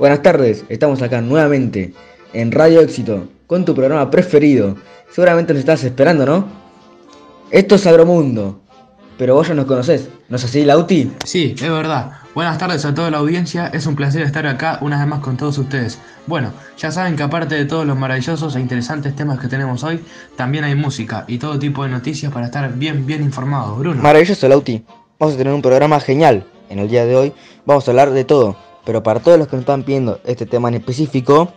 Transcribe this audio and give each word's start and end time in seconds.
Buenas 0.00 0.22
tardes, 0.22 0.64
estamos 0.70 1.02
acá 1.02 1.20
nuevamente 1.20 1.92
en 2.32 2.52
Radio 2.52 2.80
Éxito 2.80 3.28
con 3.46 3.66
tu 3.66 3.74
programa 3.74 4.10
preferido. 4.10 4.74
Seguramente 5.10 5.52
nos 5.52 5.60
estás 5.60 5.84
esperando, 5.84 6.24
¿no? 6.24 6.46
Esto 7.50 7.74
es 7.74 7.86
Agromundo, 7.86 8.62
pero 9.18 9.34
vos 9.34 9.48
ya 9.48 9.52
nos 9.52 9.66
conocés, 9.66 10.08
¿no 10.30 10.36
es 10.36 10.44
así, 10.44 10.64
Lauti? 10.64 11.12
Sí, 11.26 11.54
es 11.54 11.70
verdad. 11.70 12.12
Buenas 12.34 12.56
tardes 12.56 12.82
a 12.86 12.94
toda 12.94 13.10
la 13.10 13.18
audiencia, 13.18 13.66
es 13.74 13.84
un 13.84 13.94
placer 13.94 14.22
estar 14.22 14.46
acá 14.46 14.78
una 14.80 14.98
vez 14.98 15.06
más 15.06 15.20
con 15.20 15.36
todos 15.36 15.58
ustedes. 15.58 15.98
Bueno, 16.26 16.54
ya 16.78 16.90
saben 16.90 17.14
que 17.14 17.22
aparte 17.22 17.54
de 17.56 17.66
todos 17.66 17.84
los 17.84 17.98
maravillosos 17.98 18.56
e 18.56 18.60
interesantes 18.60 19.14
temas 19.14 19.38
que 19.38 19.48
tenemos 19.48 19.84
hoy, 19.84 20.00
también 20.34 20.64
hay 20.64 20.76
música 20.76 21.26
y 21.28 21.36
todo 21.36 21.58
tipo 21.58 21.84
de 21.84 21.90
noticias 21.90 22.32
para 22.32 22.46
estar 22.46 22.72
bien, 22.72 23.04
bien 23.04 23.22
informados, 23.22 23.78
Bruno. 23.78 24.00
Maravilloso, 24.00 24.48
Lauti. 24.48 24.82
Vamos 25.18 25.34
a 25.34 25.36
tener 25.36 25.52
un 25.52 25.60
programa 25.60 26.00
genial. 26.00 26.46
En 26.70 26.78
el 26.78 26.88
día 26.88 27.04
de 27.04 27.16
hoy 27.16 27.34
vamos 27.66 27.86
a 27.86 27.90
hablar 27.90 28.12
de 28.12 28.24
todo, 28.24 28.56
pero 28.90 29.04
para 29.04 29.20
todos 29.20 29.38
los 29.38 29.46
que 29.46 29.54
nos 29.54 29.62
están 29.62 29.84
pidiendo 29.84 30.18
este 30.24 30.46
tema 30.46 30.66
en 30.66 30.74
específico, 30.74 31.52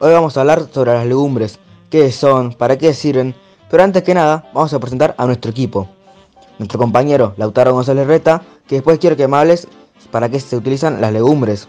hoy 0.00 0.12
vamos 0.12 0.36
a 0.36 0.40
hablar 0.40 0.66
sobre 0.74 0.92
las 0.92 1.06
legumbres, 1.06 1.60
qué 1.90 2.10
son, 2.10 2.54
para 2.54 2.76
qué 2.76 2.92
sirven, 2.92 3.36
pero 3.70 3.84
antes 3.84 4.02
que 4.02 4.14
nada 4.14 4.50
vamos 4.52 4.74
a 4.74 4.80
presentar 4.80 5.14
a 5.16 5.24
nuestro 5.26 5.52
equipo. 5.52 5.88
Nuestro 6.58 6.80
compañero 6.80 7.34
Lautaro 7.36 7.72
González 7.72 8.08
Reta, 8.08 8.42
que 8.66 8.74
después 8.74 8.98
quiero 8.98 9.16
que 9.16 9.28
me 9.28 9.36
hables 9.36 9.68
para 10.10 10.28
qué 10.28 10.40
se 10.40 10.56
utilizan 10.56 11.00
las 11.00 11.12
legumbres. 11.12 11.68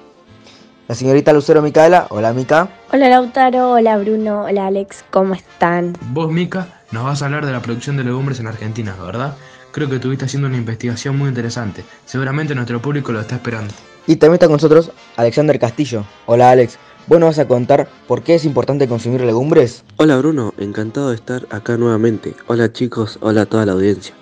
La 0.87 0.95
señorita 0.95 1.31
Lucero 1.31 1.61
Micaela, 1.61 2.07
hola 2.09 2.33
Mica. 2.33 2.69
Hola 2.91 3.07
Lautaro, 3.07 3.73
hola 3.73 3.99
Bruno, 3.99 4.45
hola 4.45 4.65
Alex, 4.65 5.05
¿cómo 5.11 5.35
están? 5.35 5.95
Vos, 6.09 6.31
Mica, 6.31 6.81
nos 6.89 7.03
vas 7.03 7.21
a 7.21 7.25
hablar 7.25 7.45
de 7.45 7.51
la 7.51 7.61
producción 7.61 7.97
de 7.97 8.03
legumbres 8.03 8.39
en 8.39 8.47
Argentina, 8.47 8.95
¿verdad? 8.99 9.35
Creo 9.73 9.87
que 9.89 9.97
estuviste 9.97 10.25
haciendo 10.25 10.47
una 10.47 10.57
investigación 10.57 11.19
muy 11.19 11.29
interesante. 11.29 11.83
Seguramente 12.03 12.55
nuestro 12.55 12.81
público 12.81 13.11
lo 13.11 13.21
está 13.21 13.35
esperando. 13.35 13.75
Y 14.05 14.17
también 14.17 14.35
está 14.35 14.47
con 14.47 14.53
nosotros 14.53 14.91
Alexander 15.15 15.57
Castillo. 15.57 16.03
Hola 16.25 16.51
Alex. 16.51 16.77
Vos 17.07 17.19
nos 17.19 17.29
vas 17.29 17.39
a 17.39 17.47
contar 17.47 17.87
por 18.07 18.21
qué 18.23 18.35
es 18.35 18.45
importante 18.45 18.87
consumir 18.87 19.21
legumbres. 19.21 19.83
Hola 19.97 20.17
Bruno, 20.17 20.53
encantado 20.57 21.09
de 21.09 21.15
estar 21.15 21.45
acá 21.49 21.77
nuevamente. 21.77 22.33
Hola 22.47 22.71
chicos, 22.71 23.17
hola 23.21 23.41
a 23.41 23.45
toda 23.45 23.65
la 23.65 23.73
audiencia. 23.73 24.13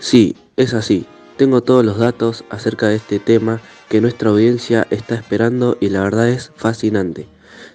Sí, 0.00 0.36
es 0.56 0.74
así. 0.74 1.06
Tengo 1.36 1.62
todos 1.62 1.84
los 1.84 1.98
datos 1.98 2.44
acerca 2.50 2.88
de 2.88 2.96
este 2.96 3.18
tema 3.20 3.60
que 3.88 4.00
nuestra 4.00 4.30
audiencia 4.30 4.86
está 4.90 5.14
esperando 5.14 5.76
y 5.80 5.90
la 5.90 6.02
verdad 6.02 6.28
es 6.28 6.52
fascinante. 6.56 7.28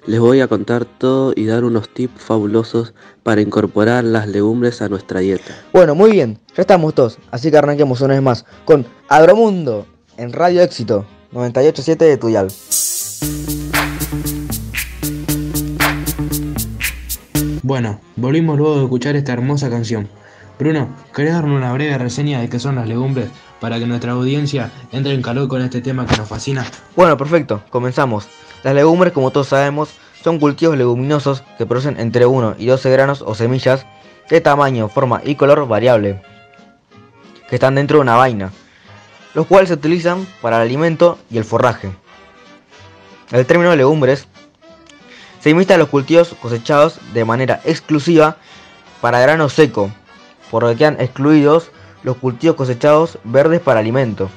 Les 0.05 0.19
voy 0.19 0.41
a 0.41 0.47
contar 0.47 0.85
todo 0.85 1.33
y 1.35 1.45
dar 1.45 1.63
unos 1.63 1.89
tips 1.89 2.21
fabulosos 2.21 2.93
para 3.23 3.41
incorporar 3.41 4.03
las 4.03 4.27
legumbres 4.27 4.81
a 4.81 4.89
nuestra 4.89 5.21
dieta. 5.21 5.55
Bueno, 5.73 5.95
muy 5.95 6.11
bien, 6.11 6.39
ya 6.55 6.61
estamos 6.61 6.93
todos, 6.95 7.17
así 7.31 7.49
que 7.51 7.57
arranquemos 7.57 8.01
una 8.01 8.13
vez 8.13 8.23
más 8.23 8.45
con 8.65 8.85
Agromundo 9.09 9.85
en 10.17 10.33
Radio 10.33 10.61
Éxito 10.61 11.05
987 11.31 12.05
de 12.05 12.17
Tuyal. 12.17 12.47
Bueno, 17.63 17.99
volvimos 18.15 18.57
luego 18.57 18.77
de 18.77 18.83
escuchar 18.83 19.15
esta 19.15 19.33
hermosa 19.33 19.69
canción. 19.69 20.07
Bruno, 20.57 20.89
¿querés 21.13 21.33
darme 21.33 21.55
una 21.55 21.73
breve 21.73 21.97
reseña 21.97 22.39
de 22.39 22.49
qué 22.49 22.59
son 22.59 22.75
las 22.75 22.87
legumbres 22.87 23.29
para 23.59 23.77
que 23.77 23.85
nuestra 23.85 24.13
audiencia 24.13 24.71
entre 24.91 25.13
en 25.13 25.21
calor 25.21 25.47
con 25.47 25.61
este 25.61 25.81
tema 25.81 26.05
que 26.05 26.15
nos 26.17 26.29
fascina? 26.29 26.65
Bueno, 26.95 27.17
perfecto, 27.17 27.61
comenzamos. 27.69 28.27
Las 28.63 28.73
legumbres, 28.73 29.13
como 29.13 29.31
todos 29.31 29.49
sabemos, 29.49 29.89
son 30.23 30.39
cultivos 30.39 30.77
leguminosos 30.77 31.43
que 31.57 31.65
producen 31.65 31.99
entre 31.99 32.25
1 32.25 32.55
y 32.57 32.65
12 32.67 32.89
granos 32.89 33.21
o 33.21 33.35
semillas 33.35 33.85
de 34.29 34.41
tamaño, 34.41 34.89
forma 34.89 35.21
y 35.23 35.35
color 35.35 35.67
variable, 35.67 36.21
que 37.49 37.55
están 37.55 37.75
dentro 37.75 37.97
de 37.97 38.01
una 38.01 38.15
vaina, 38.15 38.51
los 39.37 39.45
cuales 39.45 39.67
se 39.67 39.75
utilizan 39.75 40.25
para 40.41 40.55
el 40.55 40.63
alimento 40.63 41.19
y 41.29 41.37
el 41.37 41.43
forraje. 41.43 41.91
El 43.31 43.45
término 43.45 43.75
legumbres 43.75 44.27
se 45.39 45.51
imita 45.51 45.75
a 45.75 45.77
los 45.77 45.89
cultivos 45.89 46.35
cosechados 46.41 46.99
de 47.13 47.23
manera 47.23 47.61
exclusiva 47.63 48.37
para 48.99 49.19
grano 49.19 49.47
seco, 49.47 49.91
por 50.49 50.63
lo 50.63 50.69
que 50.69 50.77
quedan 50.77 50.99
excluidos 50.99 51.69
los 52.01 52.17
cultivos 52.17 52.55
cosechados 52.55 53.19
verdes 53.25 53.61
para 53.61 53.79
alimento, 53.79 54.27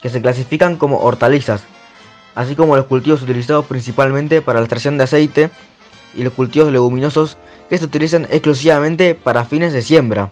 que 0.00 0.08
se 0.08 0.22
clasifican 0.22 0.76
como 0.76 1.00
hortalizas, 1.00 1.64
así 2.36 2.54
como 2.54 2.76
los 2.76 2.86
cultivos 2.86 3.22
utilizados 3.22 3.66
principalmente 3.66 4.40
para 4.40 4.60
la 4.60 4.66
extracción 4.66 4.98
de 4.98 5.02
aceite 5.02 5.50
y 6.14 6.22
los 6.22 6.32
cultivos 6.32 6.70
leguminosos 6.70 7.38
que 7.68 7.76
se 7.76 7.86
utilizan 7.86 8.28
exclusivamente 8.30 9.16
para 9.16 9.46
fines 9.46 9.72
de 9.72 9.82
siembra. 9.82 10.30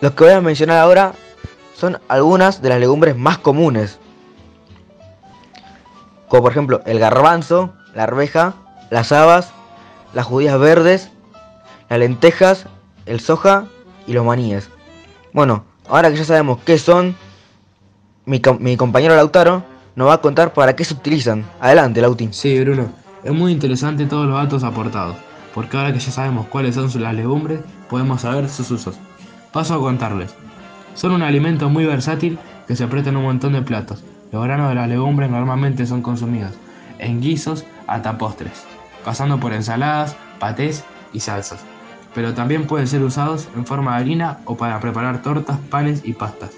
Los 0.00 0.12
que 0.12 0.22
voy 0.22 0.34
a 0.34 0.40
mencionar 0.40 0.78
ahora 0.78 1.14
son 1.80 1.98
algunas 2.08 2.60
de 2.60 2.68
las 2.68 2.78
legumbres 2.78 3.16
más 3.16 3.38
comunes, 3.38 3.98
como 6.28 6.42
por 6.42 6.52
ejemplo 6.52 6.82
el 6.84 6.98
garbanzo, 6.98 7.72
la 7.94 8.04
arveja, 8.04 8.54
las 8.90 9.12
habas, 9.12 9.50
las 10.12 10.26
judías 10.26 10.58
verdes, 10.58 11.10
las 11.88 11.98
lentejas, 11.98 12.66
el 13.06 13.20
soja 13.20 13.64
y 14.06 14.12
los 14.12 14.26
maníes. 14.26 14.68
Bueno, 15.32 15.64
ahora 15.88 16.10
que 16.10 16.16
ya 16.16 16.24
sabemos 16.24 16.58
qué 16.66 16.78
son, 16.78 17.16
mi, 18.26 18.42
mi, 18.58 18.76
compañero 18.76 19.16
Lautaro 19.16 19.64
nos 19.96 20.08
va 20.08 20.14
a 20.14 20.20
contar 20.20 20.52
para 20.52 20.76
qué 20.76 20.84
se 20.84 20.94
utilizan. 20.94 21.46
Adelante, 21.60 22.02
Lauti. 22.02 22.28
Sí, 22.30 22.60
Bruno. 22.60 22.88
Es 23.24 23.32
muy 23.32 23.52
interesante 23.52 24.04
todos 24.04 24.26
los 24.26 24.36
datos 24.36 24.64
aportados, 24.64 25.16
porque 25.54 25.78
ahora 25.78 25.92
que 25.94 25.98
ya 25.98 26.10
sabemos 26.10 26.46
cuáles 26.46 26.74
son 26.74 26.90
las 27.02 27.14
legumbres, 27.14 27.60
podemos 27.88 28.20
saber 28.20 28.48
sus 28.50 28.70
usos. 28.70 28.96
Paso 29.52 29.74
a 29.74 29.78
contarles. 29.78 30.34
Son 30.94 31.12
un 31.12 31.22
alimento 31.22 31.68
muy 31.70 31.86
versátil 31.86 32.38
que 32.66 32.76
se 32.76 32.86
presta 32.86 33.10
en 33.10 33.16
un 33.16 33.24
montón 33.24 33.52
de 33.52 33.62
platos. 33.62 34.04
Los 34.32 34.44
granos 34.44 34.68
de 34.68 34.74
las 34.74 34.88
legumbres 34.88 35.30
normalmente 35.30 35.86
son 35.86 36.02
consumidos 36.02 36.52
en 37.00 37.20
guisos 37.20 37.64
hasta 37.86 38.18
postres, 38.18 38.64
pasando 39.04 39.40
por 39.40 39.52
ensaladas, 39.52 40.16
patés 40.38 40.84
y 41.12 41.20
salsas. 41.20 41.64
Pero 42.14 42.34
también 42.34 42.66
pueden 42.66 42.86
ser 42.86 43.02
usados 43.02 43.48
en 43.56 43.66
forma 43.66 43.96
de 43.96 44.02
harina 44.02 44.38
o 44.44 44.56
para 44.56 44.80
preparar 44.80 45.22
tortas, 45.22 45.58
panes 45.70 46.02
y 46.04 46.12
pastas. 46.12 46.50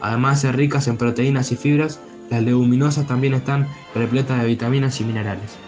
Además 0.00 0.36
de 0.40 0.48
ser 0.48 0.56
ricas 0.56 0.88
en 0.88 0.96
proteínas 0.96 1.52
y 1.52 1.56
fibras, 1.56 2.00
las 2.30 2.42
leguminosas 2.42 3.06
también 3.06 3.34
están 3.34 3.66
repletas 3.94 4.40
de 4.40 4.46
vitaminas 4.46 5.00
y 5.00 5.04
minerales. 5.04 5.58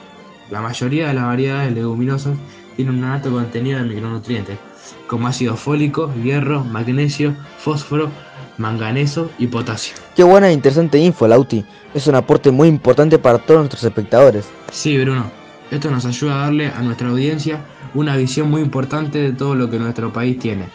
La 0.51 0.61
mayoría 0.61 1.09
de 1.09 1.15
las 1.15 1.25
variedades 1.25 1.73
leguminosas 1.73 2.37
tienen 2.77 2.99
un 2.99 3.05
alto 3.05 3.31
contenido 3.31 3.79
de 3.79 3.89
micronutrientes, 3.89 4.59
como 5.07 5.29
ácido 5.29 5.57
fólico, 5.57 6.13
hierro, 6.23 6.65
magnesio, 6.65 7.35
fósforo, 7.59 8.11
manganeso 8.59 9.31
y 9.39 9.47
potasio. 9.47 9.95
Qué 10.15 10.23
buena 10.23 10.49
e 10.51 10.53
interesante 10.53 10.99
info, 10.99 11.27
Lauti. 11.29 11.65
Es 11.95 12.07
un 12.07 12.15
aporte 12.15 12.51
muy 12.51 12.69
importante 12.69 13.19
para 13.19 13.39
todos 13.39 13.61
nuestros 13.61 13.85
espectadores. 13.85 14.47
Sí, 14.71 14.99
Bruno. 14.99 15.25
Esto 15.71 15.91
nos 15.91 16.05
ayuda 16.05 16.35
a 16.35 16.45
darle 16.45 16.67
a 16.69 16.83
nuestra 16.83 17.09
audiencia 17.09 17.61
una 17.95 18.17
visión 18.17 18.51
muy 18.51 18.61
importante 18.61 19.19
de 19.19 19.33
todo 19.33 19.55
lo 19.55 19.71
que 19.71 19.79
nuestro 19.79 20.13
país 20.13 20.39
tiene. 20.39 20.67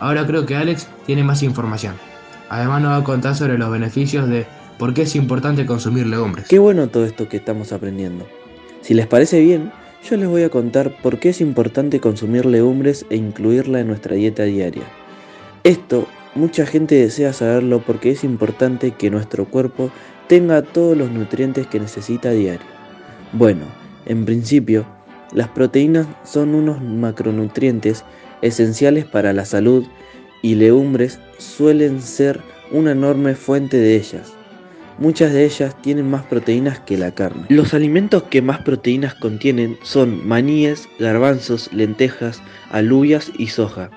Ahora 0.00 0.26
creo 0.26 0.46
que 0.46 0.56
Alex 0.56 0.88
tiene 1.04 1.24
más 1.24 1.42
información. 1.42 1.94
Además 2.48 2.82
nos 2.82 2.92
va 2.92 2.96
a 2.96 3.04
contar 3.04 3.34
sobre 3.34 3.58
los 3.58 3.70
beneficios 3.70 4.28
de 4.28 4.46
por 4.78 4.94
qué 4.94 5.02
es 5.02 5.16
importante 5.16 5.66
consumir 5.66 6.06
legumbres. 6.06 6.46
Qué 6.48 6.58
bueno 6.58 6.88
todo 6.88 7.04
esto 7.04 7.28
que 7.28 7.38
estamos 7.38 7.72
aprendiendo. 7.72 8.26
Si 8.82 8.94
les 8.94 9.06
parece 9.06 9.40
bien, 9.40 9.72
yo 10.08 10.16
les 10.16 10.28
voy 10.28 10.44
a 10.44 10.50
contar 10.50 10.96
por 11.02 11.18
qué 11.18 11.30
es 11.30 11.40
importante 11.40 11.98
consumir 11.98 12.46
legumbres 12.46 13.04
e 13.10 13.16
incluirla 13.16 13.80
en 13.80 13.88
nuestra 13.88 14.14
dieta 14.14 14.44
diaria. 14.44 14.84
Esto, 15.64 16.06
mucha 16.36 16.64
gente 16.64 16.94
desea 16.94 17.32
saberlo 17.32 17.82
porque 17.84 18.12
es 18.12 18.22
importante 18.22 18.92
que 18.92 19.10
nuestro 19.10 19.46
cuerpo 19.46 19.90
tenga 20.28 20.62
todos 20.62 20.96
los 20.96 21.10
nutrientes 21.10 21.66
que 21.66 21.80
necesita 21.80 22.30
diario. 22.30 22.66
Bueno, 23.32 23.64
en 24.06 24.24
principio, 24.24 24.86
las 25.32 25.48
proteínas 25.48 26.06
son 26.24 26.54
unos 26.54 26.80
macronutrientes 26.80 28.04
esenciales 28.42 29.06
para 29.06 29.32
la 29.32 29.44
salud 29.44 29.84
y 30.40 30.54
legumbres 30.54 31.18
suelen 31.38 32.00
ser 32.00 32.40
una 32.70 32.92
enorme 32.92 33.34
fuente 33.34 33.76
de 33.76 33.96
ellas. 33.96 34.35
Muchas 34.98 35.32
de 35.34 35.44
ellas 35.44 35.76
tienen 35.82 36.08
más 36.08 36.24
proteínas 36.24 36.80
que 36.80 36.96
la 36.96 37.10
carne. 37.10 37.44
Los 37.50 37.74
alimentos 37.74 38.22
que 38.24 38.40
más 38.40 38.60
proteínas 38.60 39.14
contienen 39.14 39.76
son 39.82 40.26
maníes, 40.26 40.88
garbanzos, 40.98 41.70
lentejas, 41.72 42.42
alubias 42.70 43.30
y 43.36 43.48
soja. 43.48 43.90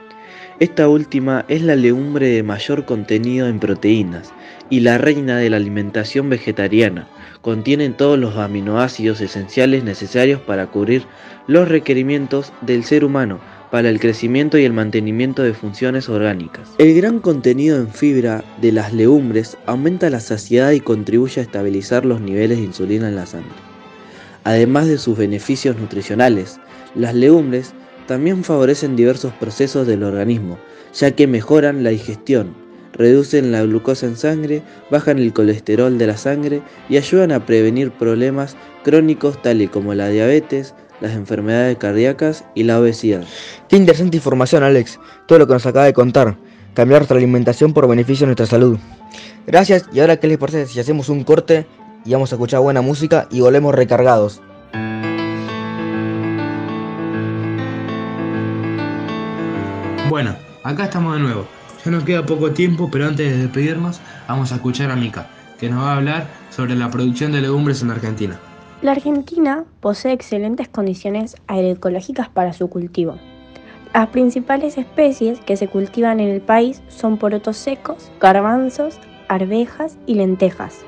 Esta 0.59 0.89
última 0.89 1.45
es 1.47 1.62
la 1.62 1.77
legumbre 1.77 2.27
de 2.27 2.44
mayor 2.44 2.83
contenido 2.83 3.47
en 3.47 3.62
proteínas 3.62 4.33
y 4.69 4.81
la 4.81 4.97
reina 4.97 5.38
de 5.38 5.50
la 5.50 5.56
alimentación 5.56 6.29
vegetariana. 6.29 7.07
Contienen 7.41 7.94
todos 7.94 8.19
los 8.19 8.35
aminoácidos 8.35 9.21
esenciales 9.21 9.85
necesarios 9.85 10.41
para 10.41 10.68
cubrir 10.68 11.06
los 11.47 11.69
requerimientos 11.69 12.51
del 12.59 12.83
ser 12.83 13.06
humano 13.06 13.39
para 13.71 13.89
el 13.89 14.00
crecimiento 14.00 14.57
y 14.57 14.66
el 14.66 14.74
mantenimiento 14.74 15.44
de 15.44 15.54
funciones 15.54 16.10
orgánicas. 16.10 16.69
El 16.77 16.95
gran 16.95 17.19
contenido 17.19 17.77
en 17.77 17.89
fibra 17.89 18.44
de 18.62 18.71
las 18.71 18.94
legumbres 18.94 19.57
aumenta 19.66 20.10
la 20.10 20.19
saciedad 20.19 20.71
y 20.71 20.80
contribuye 20.80 21.42
a 21.42 21.44
estabilizar 21.44 22.06
los 22.06 22.21
niveles 22.21 22.57
de 22.57 22.66
insulina 22.66 23.10
en 23.10 23.16
la 23.16 23.25
sangre. 23.25 23.50
Además 24.44 24.88
de 24.88 24.98
sus 24.98 25.18
beneficios 25.18 25.77
nutricionales, 25.77 26.60
las 26.95 27.13
legumbres 27.13 27.74
también 28.07 28.44
favorecen 28.44 28.95
diversos 28.95 29.33
procesos 29.33 29.86
del 29.86 30.04
organismo, 30.04 30.57
ya 30.94 31.12
que 31.12 31.27
mejoran 31.27 31.83
la 31.83 31.92
digestión, 31.92 32.56
reducen 32.94 33.51
la 33.51 33.62
glucosa 33.63 34.07
en 34.07 34.15
sangre, 34.15 34.63
bajan 34.89 35.19
el 35.19 35.33
colesterol 35.33 35.98
de 35.98 36.07
la 36.07 36.18
sangre 36.18 36.62
y 36.89 36.98
ayudan 36.98 37.31
a 37.31 37.45
prevenir 37.45 37.92
problemas 37.92 38.57
crónicos 38.83 39.42
tales 39.42 39.69
como 39.69 39.94
la 39.94 40.10
diabetes, 40.10 40.74
las 41.01 41.13
enfermedades 41.13 41.78
cardíacas 41.78 42.46
y 42.56 42.63
la 42.63 42.80
obesidad. 42.80 43.24
Qué 43.68 43.75
interesante 43.78 44.18
información, 44.18 44.63
Alex. 44.63 45.00
Todo 45.28 45.40
lo 45.40 45.48
que 45.48 45.54
nos 45.54 45.66
acaba 45.66 45.86
de 45.86 45.94
contar. 45.94 46.38
Cambiar 46.74 47.01
nuestra 47.01 47.18
alimentación 47.18 47.74
por 47.74 47.88
beneficio 47.88 48.25
de 48.25 48.28
nuestra 48.28 48.46
salud. 48.46 48.78
Gracias. 49.48 49.86
Y 49.92 50.00
ahora, 50.00 50.18
¿qué 50.18 50.28
les 50.28 50.38
parece 50.38 50.68
si 50.68 50.80
hacemos 50.80 51.10
un 51.10 51.24
corte 51.24 51.66
y 52.06 52.13
vamos 52.13 52.31
a 52.31 52.36
escuchar 52.36 52.62
buena 52.62 52.81
música 52.81 53.28
y 53.31 53.42
volvemos 53.42 53.74
recargados? 53.74 54.42
Bueno, 60.10 60.36
acá 60.63 60.86
estamos 60.86 61.16
de 61.16 61.19
nuevo. 61.22 61.48
Ya 61.86 61.92
nos 61.92 62.04
queda 62.04 62.25
poco 62.25 62.51
tiempo, 62.51 62.90
pero 62.92 63.07
antes 63.07 63.31
de 63.31 63.38
despedirnos, 63.38 64.01
vamos 64.28 64.51
a 64.51 64.56
escuchar 64.56 64.92
a 64.92 64.96
Mica, 64.96 65.28
que 65.60 65.69
nos 65.69 65.84
va 65.84 65.94
a 65.94 65.98
hablar 65.98 66.28
sobre 66.50 66.75
la 66.75 66.90
producción 66.90 67.31
de 67.31 67.42
legumbres 67.42 67.81
en 67.81 67.92
Argentina. 67.92 68.40
La 68.81 68.91
Argentina 68.91 69.65
posee 69.81 70.13
excelentes 70.13 70.69
condiciones 70.69 71.35
agroecológicas 71.47 72.29
para 72.29 72.53
su 72.53 72.69
cultivo. 72.69 73.17
Las 73.93 74.07
principales 74.07 74.77
especies 74.77 75.41
que 75.41 75.57
se 75.57 75.67
cultivan 75.67 76.21
en 76.21 76.29
el 76.29 76.39
país 76.39 76.81
son 76.87 77.17
porotos 77.17 77.57
secos, 77.57 78.09
garbanzos, 78.21 78.97
arvejas 79.27 79.97
y 80.05 80.13
lentejas. 80.15 80.85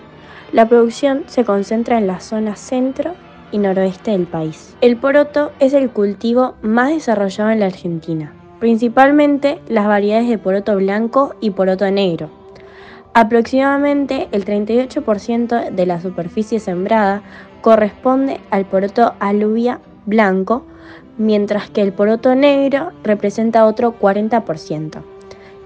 La 0.53 0.69
producción 0.69 1.23
se 1.27 1.43
concentra 1.43 1.97
en 1.97 2.07
la 2.07 2.21
zona 2.21 2.55
centro 2.55 3.11
y 3.51 3.57
noroeste 3.57 4.11
del 4.11 4.25
país. 4.25 4.77
El 4.79 4.95
poroto 4.95 5.51
es 5.59 5.73
el 5.73 5.89
cultivo 5.89 6.55
más 6.61 6.91
desarrollado 6.91 7.49
en 7.49 7.59
la 7.59 7.65
Argentina, 7.65 8.33
principalmente 8.61 9.59
las 9.67 9.85
variedades 9.85 10.29
de 10.29 10.37
poroto 10.37 10.77
blanco 10.77 11.35
y 11.41 11.49
poroto 11.49 11.91
negro. 11.91 12.29
Aproximadamente 13.13 14.29
el 14.31 14.45
38% 14.45 15.71
de 15.71 15.85
la 15.85 15.99
superficie 15.99 16.61
sembrada 16.61 17.23
corresponde 17.61 18.39
al 18.49 18.65
poroto 18.65 19.13
aluvia 19.19 19.79
blanco, 20.05 20.65
mientras 21.17 21.69
que 21.69 21.81
el 21.81 21.93
poroto 21.93 22.35
negro 22.35 22.91
representa 23.03 23.65
otro 23.65 23.97
40%, 23.99 25.01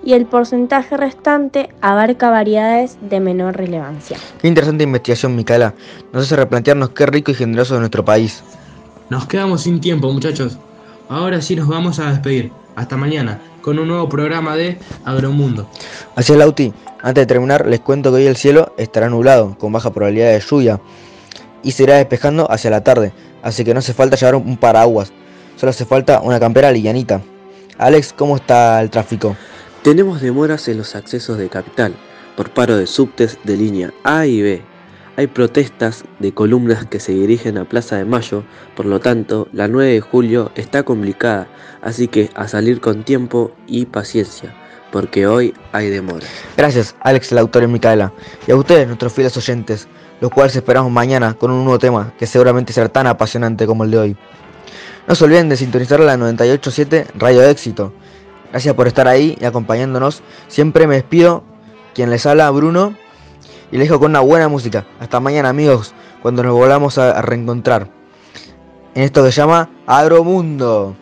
y 0.04 0.14
el 0.14 0.26
porcentaje 0.26 0.98
restante 0.98 1.70
abarca 1.82 2.30
variedades 2.30 2.98
de 3.02 3.20
menor 3.20 3.58
relevancia. 3.58 4.18
Qué 4.42 4.48
interesante 4.48 4.84
investigación, 4.84 5.36
Micaela. 5.36 5.74
Nos 6.14 6.24
hace 6.24 6.36
replantearnos 6.36 6.90
qué 6.90 7.06
rico 7.06 7.32
y 7.32 7.36
generoso 7.36 7.76
es 7.76 7.80
nuestro 7.80 8.06
país. 8.06 8.44
Nos 9.10 9.26
quedamos 9.28 9.62
sin 9.62 9.80
tiempo, 9.80 10.12
muchachos. 10.12 10.58
Ahora 11.10 11.42
sí 11.42 11.56
nos 11.56 11.68
vamos 11.68 12.00
a 12.00 12.10
despedir. 12.10 12.52
Hasta 12.76 12.98
mañana, 12.98 13.40
con 13.62 13.80
un 13.80 13.88
nuevo 13.88 14.10
programa 14.10 14.58
de 14.58 14.78
Agromundo. 15.06 15.70
Así 16.16 16.34
es, 16.34 16.38
Lauti. 16.38 16.74
Antes 17.02 17.22
de 17.22 17.26
terminar, 17.26 17.66
les 17.68 17.80
cuento 17.80 18.10
que 18.12 18.18
hoy 18.18 18.26
el 18.26 18.36
cielo 18.36 18.74
estará 18.78 19.10
nublado, 19.10 19.58
con 19.58 19.72
baja 19.72 19.94
probabilidad 19.94 20.34
de 20.34 20.42
lluvia, 20.42 20.82
y 21.66 21.72
se 21.72 21.84
irá 21.84 21.96
despejando 21.96 22.50
hacia 22.50 22.70
la 22.70 22.84
tarde, 22.84 23.12
así 23.42 23.66
que 23.66 23.74
no 23.74 23.80
hace 23.80 23.94
falta 23.94 24.16
llevar 24.16 24.36
un 24.36 24.56
paraguas, 24.56 25.12
solo 25.58 25.72
hace 25.72 25.84
falta 25.84 26.22
una 26.22 26.40
campera 26.40 26.72
livianita. 26.72 27.22
Alex, 27.80 28.14
¿cómo 28.14 28.38
está 28.38 28.80
el 28.82 28.92
tráfico? 28.92 29.36
Tenemos 29.82 30.22
demoras 30.22 30.68
en 30.68 30.78
los 30.78 30.96
accesos 30.96 31.38
de 31.40 31.50
capital 31.50 31.96
por 32.38 32.52
paro 32.52 32.78
de 32.78 32.86
subtes 32.86 33.40
de 33.44 33.58
línea 33.58 33.94
A 34.04 34.28
y 34.28 34.42
B. 34.42 34.62
Hay 35.18 35.28
protestas 35.28 36.06
de 36.20 36.34
columnas 36.34 36.86
que 36.86 37.00
se 37.00 37.14
dirigen 37.14 37.58
a 37.58 37.66
Plaza 37.66 37.96
de 37.96 38.06
Mayo, 38.06 38.44
por 38.76 38.86
lo 38.86 39.00
tanto, 39.00 39.48
la 39.52 39.68
9 39.68 39.94
de 39.94 40.02
julio 40.02 40.52
está 40.56 40.84
complicada, 40.84 41.48
así 41.82 42.08
que 42.08 42.30
a 42.36 42.48
salir 42.48 42.80
con 42.80 43.04
tiempo 43.04 43.52
y 43.66 43.86
paciencia, 43.86 44.54
porque 44.96 45.28
hoy 45.28 45.54
hay 45.74 45.90
demora. 45.90 46.26
Gracias, 46.56 46.96
Alex, 47.02 47.30
el 47.34 47.40
autor 47.40 47.64
y 47.64 47.68
Micaela, 47.68 48.14
y 48.48 48.52
a 48.52 48.56
ustedes, 48.56 48.88
nuestros 48.88 49.12
fieles 49.12 49.36
oyentes, 49.36 49.90
los 50.22 50.32
cuales 50.32 50.56
esperamos 50.56 50.90
mañana 50.90 51.34
con 51.34 51.52
un 51.52 51.66
nuevo 51.66 51.78
tema 51.78 52.14
que 52.18 52.26
seguramente 52.26 52.72
será 52.72 52.88
tan 52.88 53.06
apasionante 53.06 53.68
como 53.68 53.84
el 53.84 53.92
de 53.92 53.98
hoy. 53.98 54.18
No 55.06 55.14
se 55.14 55.26
olviden 55.26 55.50
de 55.50 55.58
sintonizar 55.58 56.00
la 56.00 56.16
987 56.16 57.08
Radio 57.16 57.44
Éxito. 57.44 57.92
Gracias 58.52 58.74
por 58.74 58.88
estar 58.88 59.10
ahí 59.10 59.38
y 59.38 59.44
acompañándonos. 59.44 60.24
Siempre 60.48 60.88
me 60.88 60.96
despido. 60.96 61.44
Quien 61.94 62.10
les 62.10 62.26
habla, 62.26 62.50
Bruno. 62.52 62.96
Y 63.74 63.78
les 63.78 63.90
dejo 63.90 64.00
con 64.00 64.12
una 64.12 64.22
buena 64.22 64.48
música. 64.48 64.86
Hasta 65.02 65.20
mañana, 65.20 65.50
amigos, 65.50 65.94
cuando 66.22 66.42
nos 66.42 66.54
volvamos 66.54 66.98
a 66.98 67.22
reencontrar. 67.22 67.90
En 68.94 69.04
esto 69.04 69.26
que 69.26 69.34
se 69.34 69.42
llama 69.42 69.70
Agromundo. 69.88 70.96